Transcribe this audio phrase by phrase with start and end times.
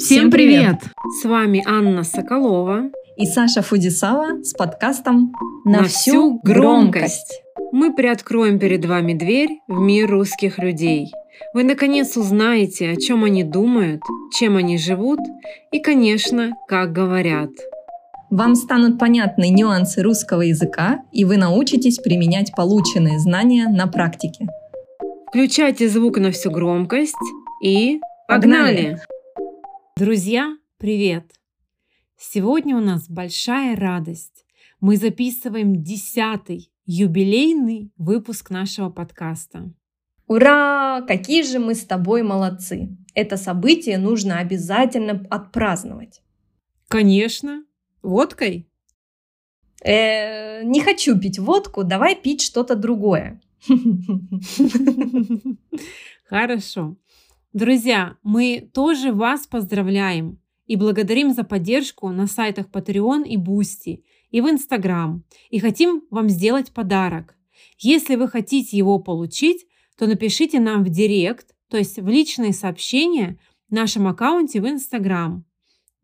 [0.00, 0.76] Всем привет!
[1.20, 5.30] С вами Анна Соколова и Саша Фудисава с подкастом
[5.66, 7.42] «На, всю громкость».
[7.70, 11.12] Мы приоткроем перед вами дверь в мир русских людей.
[11.52, 14.00] Вы наконец узнаете, о чем они думают,
[14.32, 15.20] чем они живут
[15.70, 17.50] и, конечно, как говорят.
[18.30, 24.46] Вам станут понятны нюансы русского языка, и вы научитесь применять полученные знания на практике.
[25.28, 27.14] Включайте звук на всю громкость
[27.62, 28.96] и погнали!
[28.96, 29.00] погнали!
[30.00, 31.34] Друзья, привет!
[32.16, 34.46] Сегодня у нас большая радость.
[34.80, 39.70] Мы записываем десятый юбилейный выпуск нашего подкаста.
[40.26, 41.02] Ура!
[41.06, 42.96] Какие же мы с тобой молодцы!
[43.14, 46.22] Это событие нужно обязательно отпраздновать.
[46.88, 47.62] Конечно.
[48.00, 48.70] Водкой?
[49.84, 53.38] Э, не хочу пить водку, давай пить что-то другое.
[56.24, 56.96] Хорошо.
[57.52, 64.40] Друзья, мы тоже вас поздравляем и благодарим за поддержку на сайтах Patreon и Boosty и
[64.40, 65.24] в Instagram.
[65.48, 67.36] И хотим вам сделать подарок.
[67.76, 69.66] Если вы хотите его получить,
[69.98, 75.44] то напишите нам в директ, то есть в личные сообщения в нашем аккаунте в Instagram.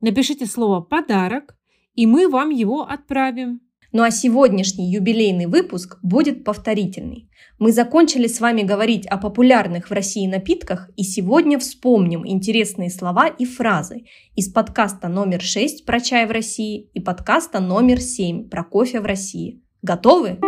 [0.00, 1.56] Напишите слово «подарок»,
[1.94, 3.60] и мы вам его отправим.
[3.96, 7.30] Ну а сегодняшний юбилейный выпуск будет повторительный.
[7.58, 13.26] Мы закончили с вами говорить о популярных в России напитках и сегодня вспомним интересные слова
[13.26, 18.64] и фразы из подкаста номер 6 про чай в России и подкаста номер 7 про
[18.64, 19.62] кофе в России.
[19.80, 20.40] Готовы?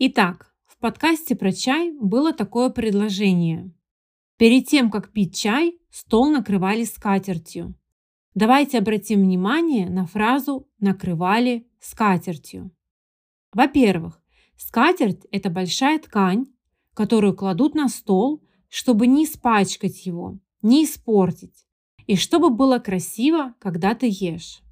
[0.00, 3.72] Итак, в подкасте про чай было такое предложение.
[4.36, 7.76] Перед тем, как пить чай, стол накрывали скатертью.
[8.34, 12.72] Давайте обратим внимание на фразу «накрывали скатертью».
[13.52, 14.20] Во-первых,
[14.56, 16.46] скатерть– это большая ткань,
[16.94, 21.64] которую кладут на стол, чтобы не испачкать его, не испортить,
[22.08, 24.62] и чтобы было красиво, когда ты ешь.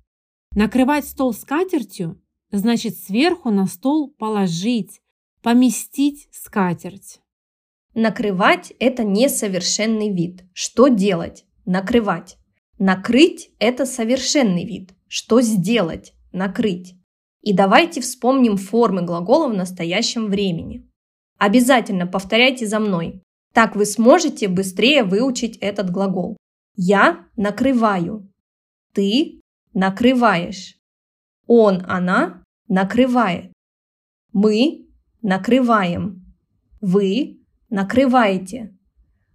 [0.57, 2.21] Накрывать стол скатертью
[2.51, 5.01] значит сверху на стол положить,
[5.41, 7.22] поместить скатерть.
[7.95, 10.45] Накрывать– это несовершенный вид.
[10.55, 11.45] Что делать?
[11.67, 12.39] Накрывать.
[12.79, 14.95] Накрыть– это совершенный вид.
[15.09, 16.15] Что сделать?
[16.33, 16.95] Накрыть.
[17.43, 20.89] И давайте вспомним формы глагола в настоящем времени.
[21.39, 23.21] Обязательно повторяйте за мной.
[23.53, 26.39] Так вы сможете быстрее выучить этот глагол.
[26.77, 28.33] Я накрываю.
[28.95, 29.41] Ты
[29.75, 30.79] накрываешь.
[31.47, 33.53] Он, она накрывает.
[34.33, 34.87] Мы
[35.21, 36.25] накрываем.
[36.81, 37.42] Вы
[37.73, 38.77] накрываете.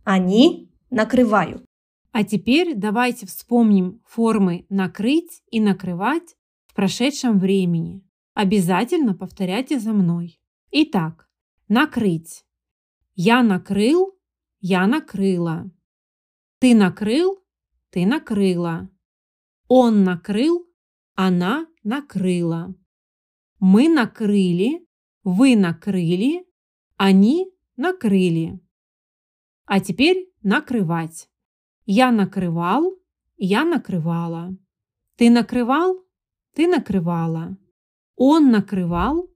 [0.04, 1.66] Они накрывают.
[2.12, 6.36] А теперь давайте вспомним формы накрыть и накрывать
[6.68, 8.06] в прошедшем времени.
[8.36, 10.40] Обязательно повторяйте за мной.
[10.72, 11.28] Итак,
[11.68, 12.46] накрыть.
[13.16, 14.16] Я накрыл,
[14.60, 15.72] я накрыла.
[16.60, 17.44] Ты накрыл,
[17.90, 18.88] ты накрыла.
[19.68, 20.68] Он накрыл,
[21.16, 22.76] она накрыла.
[23.60, 24.86] Мы накрыли,
[25.24, 26.46] вы накрыли,
[26.98, 28.60] они накрыли.
[29.66, 31.30] А теперь накрывать.
[31.86, 33.00] Я накрывал,
[33.38, 34.58] я накрывала.
[35.16, 36.04] Ты накрывал,
[36.54, 37.58] ты накрывала.
[38.16, 39.30] Он накрывал,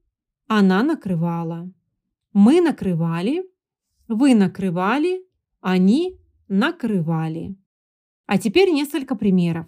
[0.47, 1.71] она накрывала.
[2.33, 3.49] Мы накрывали,
[4.07, 5.25] вы накрывали,
[5.59, 7.55] они накрывали.
[8.25, 9.67] А теперь несколько примеров.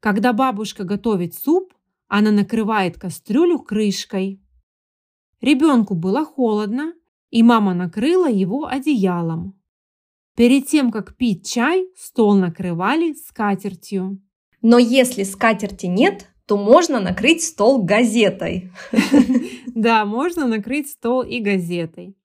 [0.00, 1.74] Когда бабушка готовит суп,
[2.08, 4.42] она накрывает кастрюлю крышкой.
[5.40, 6.94] Ребенку было холодно,
[7.30, 9.58] и мама накрыла его одеялом.
[10.36, 14.20] Перед тем, как пить чай, стол накрывали скатертью.
[14.62, 18.72] Но если скатерти нет, то можно накрыть стол газетой.
[19.74, 22.16] Да, можно накрыть стол и газетой.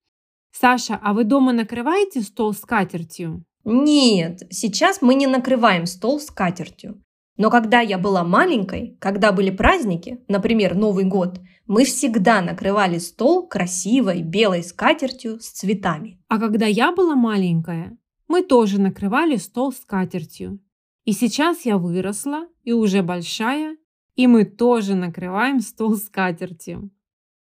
[0.51, 3.43] Саша, а вы дома накрываете стол скатертью?
[3.63, 7.03] Нет, сейчас мы не накрываем стол скатертью.
[7.39, 13.47] Но когда я была маленькой, когда были праздники, например, Новый год, мы всегда накрывали стол
[13.47, 16.19] красивой белой скатертью с цветами.
[16.27, 17.97] А когда я была маленькая,
[18.27, 20.59] мы тоже накрывали стол скатертью.
[21.05, 23.77] И сейчас я выросла и уже большая,
[24.17, 26.91] и мы тоже накрываем стол скатертью.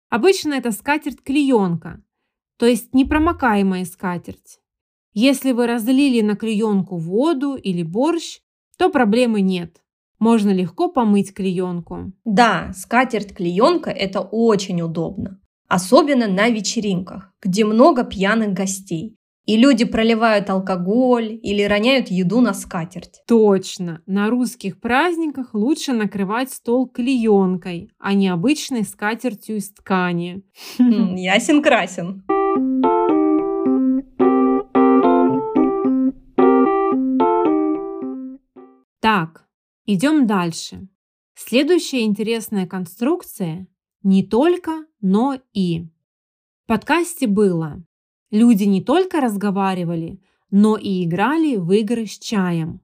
[0.08, 2.02] Обычно это скатерть клеенка,
[2.56, 4.62] то есть непромокаемая скатерть.
[5.12, 8.40] Если вы разлили на клеенку воду или борщ,
[8.78, 9.82] то проблемы нет
[10.22, 12.14] можно легко помыть клеенку.
[12.24, 15.40] Да, скатерть-клеенка– это очень удобно.
[15.68, 19.18] Особенно на вечеринках, где много пьяных гостей.
[19.48, 23.24] И люди проливают алкоголь или роняют еду на скатерть.
[23.28, 24.04] Точно.
[24.06, 30.44] На русских праздниках лучше накрывать стол клеенкой, а не обычной скатертью из ткани.
[30.78, 32.24] Хм, Ясен красен.
[39.00, 39.48] Так,
[39.94, 40.88] Идем дальше.
[41.36, 43.68] Следующая интересная конструкция–
[44.04, 45.82] не только, но и.
[46.64, 47.84] В подкасте было
[48.30, 52.80] Люди не только разговаривали, но и играли в игры с чаем.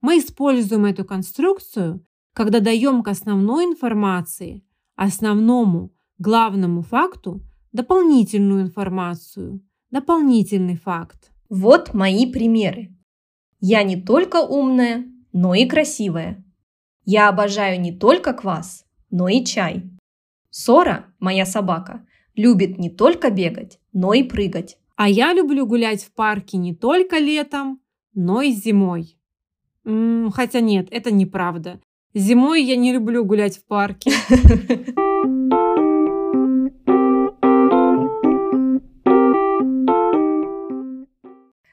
[0.00, 4.64] Мы используем эту конструкцию, когда даем к основной информации,
[4.96, 7.42] основному, главному факту
[7.72, 9.60] дополнительную информацию,
[9.90, 11.32] дополнительный факт.
[11.50, 12.96] Вот мои примеры.
[13.60, 16.42] Я не только умная, но и красивая.
[17.04, 19.82] Я обожаю не только квас, но и чай.
[20.48, 24.78] Сора, моя собака, любит не только бегать, но и прыгать.
[24.96, 27.80] А я люблю гулять в парке не только летом,
[28.14, 29.18] но и зимой.
[29.84, 31.80] М -м, хотя нет, это неправда.
[32.14, 34.12] Зимой я не люблю гулять в парке.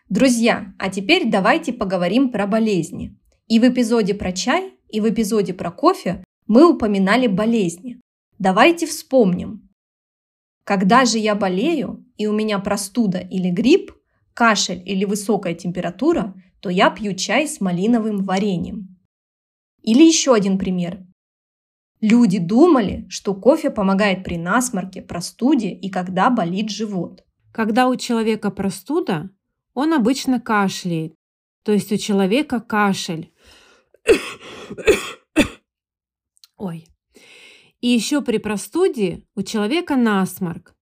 [0.09, 3.15] Друзья, а теперь давайте поговорим про болезни.
[3.51, 7.99] И в эпизоде про чай, и в эпизоде про кофе мы упоминали болезни.
[8.39, 9.69] Давайте вспомним,
[10.63, 13.91] когда же я болею и у меня простуда или грипп,
[14.33, 18.97] кашель или высокая температура, то я пью чай с малиновым вареньем.
[19.81, 21.05] Или еще один пример.
[21.99, 27.25] Люди думали, что кофе помогает при насморке, простуде и когда болит живот.
[27.51, 29.29] Когда у человека простуда,
[29.73, 31.15] он обычно кашляет.
[31.63, 33.30] То есть у человека кашель.
[36.57, 36.87] Ой.
[37.81, 40.75] И еще при простуде у человека насморк,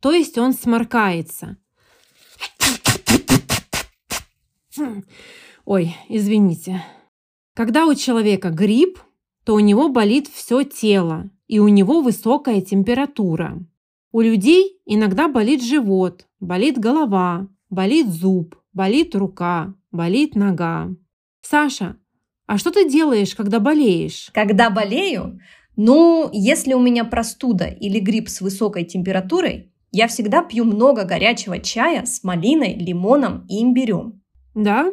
[0.00, 1.56] то есть он сморкается.
[5.64, 6.84] Ой, извините.
[7.54, 9.00] Когда у человека грипп,
[9.44, 13.58] то у него болит все тело, и у него высокая температура.
[14.12, 20.90] У людей иногда болит живот, болит голова, болит зуб, болит рука, болит нога.
[21.40, 21.96] Саша,
[22.46, 24.30] а что ты делаешь, когда болеешь?
[24.32, 25.40] Когда болею,
[25.76, 31.58] ну, если у меня простуда или грипп с высокой температурой, я всегда пью много горячего
[31.58, 34.22] чая с малиной, лимоном и имбирем.
[34.54, 34.90] Да?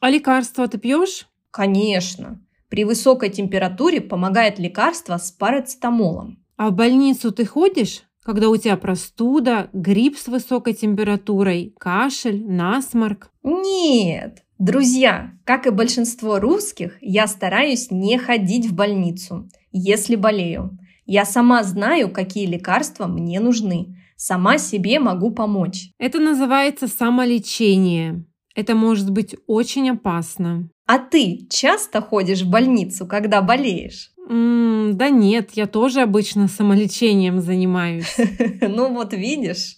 [0.00, 1.26] А лекарства ты пьешь?
[1.50, 2.40] Конечно.
[2.68, 6.44] При высокой температуре помогает лекарство с парацетамолом.
[6.56, 13.30] А в больницу ты ходишь, когда у тебя простуда, грипп с высокой температурой, кашель, насморк?
[13.42, 14.45] Нет.
[14.58, 20.78] Друзья, как и большинство русских, я стараюсь не ходить в больницу если болею.
[21.04, 23.96] Я сама знаю, какие лекарства мне нужны.
[24.16, 25.90] Сама себе могу помочь.
[25.98, 28.24] Это называется самолечение.
[28.54, 30.70] Это может быть очень опасно.
[30.86, 34.12] А ты часто ходишь в больницу, когда болеешь?
[34.28, 38.16] М -м, да нет, я тоже обычно самолечением занимаюсь.
[38.62, 39.76] Ну вот видишь.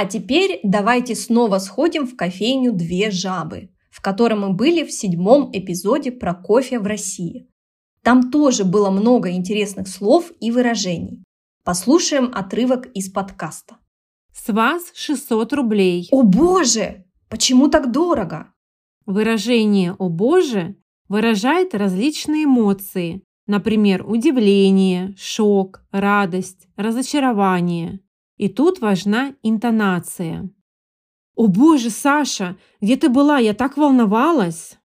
[0.00, 5.50] А теперь давайте снова сходим в кофейню «Две жабы», в котором мы были в седьмом
[5.52, 7.48] эпизоде про кофе в России.
[8.04, 11.24] Там тоже было много интересных слов и выражений.
[11.64, 13.78] Послушаем отрывок из подкаста.
[14.32, 16.06] С вас 600 рублей.
[16.12, 17.04] О боже!
[17.28, 18.52] Почему так дорого?
[19.04, 20.76] Выражение «о боже»
[21.08, 27.98] выражает различные эмоции, например, удивление, шок, радость, разочарование.
[28.38, 30.48] И тут важна интонация.
[31.34, 33.38] «О боже, Саша, где ты была?
[33.38, 34.78] Я так волновалась!»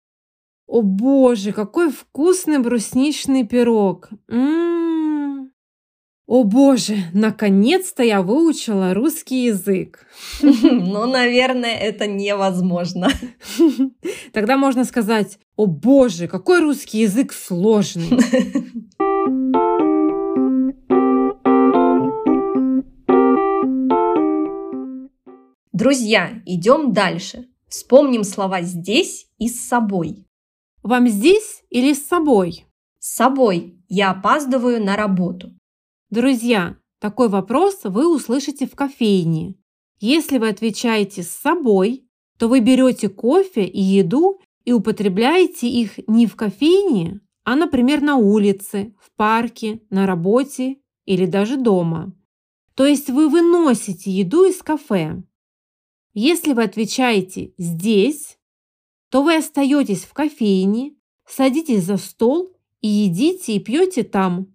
[0.67, 5.51] «О боже, какой вкусный брусничный пирог!» М-м-м.
[6.27, 10.07] «О боже, наконец-то я выучила русский язык!»
[10.43, 13.11] Ну, наверное, это невозможно.
[14.33, 18.09] Тогда можно сказать «О боже, какой русский язык сложный!»
[25.73, 27.49] Друзья, идем дальше.
[27.67, 30.26] Вспомним слова «здесь» и «с собой».
[30.83, 32.67] Вам здесь или с собой?
[32.99, 33.79] С собой.
[33.88, 35.50] Я опаздываю на работу.
[36.11, 39.55] Друзья, такой вопрос вы услышите в кофейне.
[39.99, 42.07] Если вы отвечаете «с собой»,
[42.38, 48.17] то вы берете кофе и еду и употребляете их не в кофейне, а, например, на
[48.17, 50.76] улице, в парке, на работе
[51.07, 52.12] или даже дома.
[52.75, 55.23] То есть вы выносите еду из кафе.
[56.14, 58.38] Если вы отвечаете «здесь»,
[59.09, 60.95] то вы остаетесь в кофейне,
[61.26, 64.54] садитесь за стол и едите и пьете там.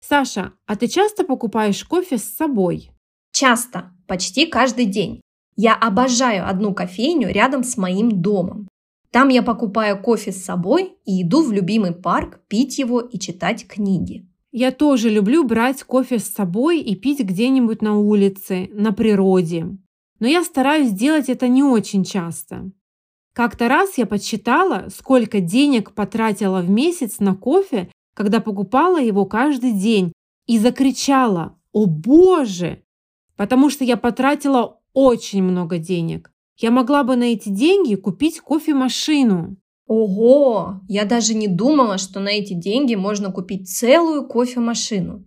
[0.00, 2.90] Саша, а ты часто покупаешь кофе с собой?
[3.32, 5.20] Часто, почти каждый день.
[5.56, 8.68] Я обожаю одну кофейню рядом с моим домом.
[9.10, 13.66] Там я покупаю кофе с собой и иду в любимый парк пить его и читать
[13.68, 14.28] книги.
[14.50, 19.78] Я тоже люблю брать кофе с собой и пить где-нибудь на улице, на природе.
[20.20, 22.70] Но я стараюсь делать это не очень часто.
[23.32, 29.72] Как-то раз я подсчитала, сколько денег потратила в месяц на кофе, когда покупала его каждый
[29.72, 30.12] день,
[30.46, 32.82] и закричала «О боже!»,
[33.36, 36.30] потому что я потратила очень много денег.
[36.56, 39.56] Я могла бы на эти деньги купить кофемашину.
[39.86, 40.80] Ого!
[40.88, 45.24] Я даже не думала, что на эти деньги можно купить целую кофемашину.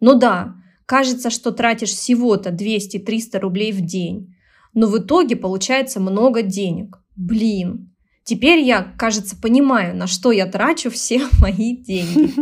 [0.00, 0.54] Ну да,
[0.90, 4.34] кажется, что тратишь всего-то 200-300 рублей в день.
[4.74, 6.98] Но в итоге получается много денег.
[7.14, 7.94] Блин,
[8.24, 12.32] теперь я, кажется, понимаю, на что я трачу все мои деньги.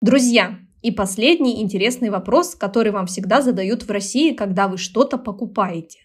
[0.00, 5.98] Друзья, и последний интересный вопрос, который вам всегда задают в России, когда вы что-то покупаете.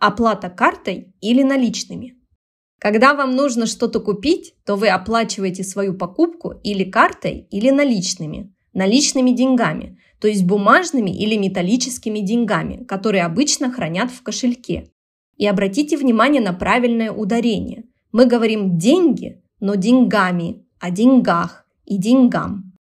[0.00, 2.23] Оплата картой или наличными?
[2.78, 8.54] Когда вам нужно что-то купить, то вы оплачиваете свою покупку или картой, или наличными.
[8.72, 14.90] Наличными деньгами, то есть бумажными или металлическими деньгами, которые обычно хранят в кошельке.
[15.36, 17.84] И обратите внимание на правильное ударение.
[18.12, 22.72] Мы говорим «деньги», но деньгами, о деньгах и деньгам.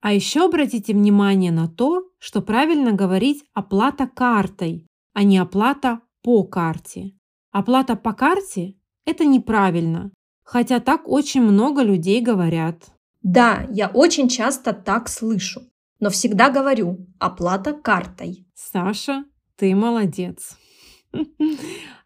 [0.00, 6.42] А еще обратите внимание на то, что правильно говорить оплата картой, а не оплата по
[6.44, 7.12] карте.
[7.52, 10.10] Оплата по карте– это неправильно,
[10.44, 12.84] хотя так очень много людей говорят.
[13.22, 15.62] Да, я очень часто так слышу
[16.02, 18.44] но всегда говорю «оплата картой».
[18.56, 19.24] Саша,
[19.56, 20.58] ты молодец.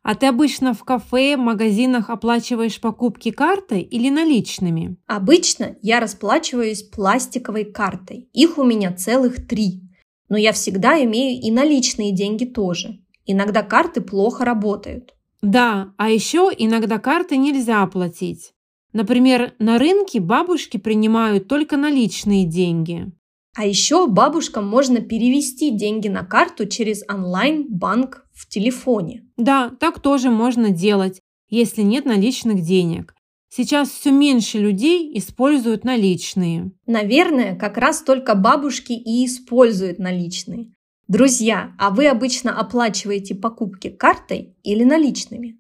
[0.03, 4.99] А ты обычно в кафе, магазинах оплачиваешь покупки картой или наличными?
[5.07, 8.29] Обычно я расплачиваюсь пластиковой картой.
[8.35, 9.81] Их у меня целых три.
[10.29, 12.99] Но я всегда имею и наличные деньги тоже.
[13.25, 15.16] Иногда карты плохо работают.
[15.47, 18.53] Да, а еще иногда карты нельзя оплатить.
[18.93, 23.13] Например, на рынке бабушки принимают только наличные деньги.
[23.55, 29.23] А еще бабушкам можно перевести деньги на карту через онлайн-банк в телефоне.
[29.37, 33.15] Да, так тоже можно делать, если нет наличных денег.
[33.49, 36.73] Сейчас все меньше людей используют наличные.
[36.87, 40.73] Наверное, как раз только бабушки и используют наличные.
[41.09, 45.57] Друзья, а вы обычно оплачиваете покупки картой или наличными?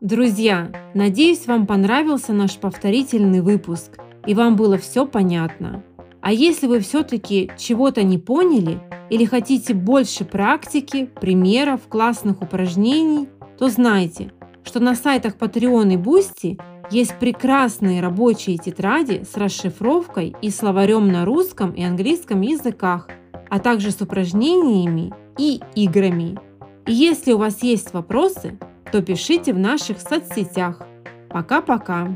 [0.00, 5.84] Друзья, надеюсь, вам понравился наш повторительный выпуск и вам было все понятно.
[6.22, 13.68] А если вы все-таки чего-то не поняли или хотите больше практики, примеров, классных упражнений, то
[13.68, 14.32] знайте,
[14.64, 16.58] что на сайтах Patreon и Boosty
[16.92, 23.08] есть прекрасные рабочие тетради с расшифровкой и словарем на русском и английском языках,
[23.48, 26.38] а также с упражнениями и играми.
[26.86, 28.58] И если у вас есть вопросы,
[28.90, 30.82] то пишите в наших соцсетях.
[31.30, 32.14] Пока-пока!